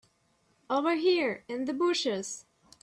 [0.67, 2.45] Over here in the bushes.